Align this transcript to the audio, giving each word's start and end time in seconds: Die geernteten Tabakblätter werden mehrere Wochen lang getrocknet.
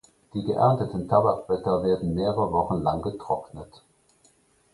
Die 0.33 0.41
geernteten 0.41 1.07
Tabakblätter 1.07 1.83
werden 1.83 2.15
mehrere 2.15 2.51
Wochen 2.51 2.81
lang 2.81 3.03
getrocknet. 3.03 3.83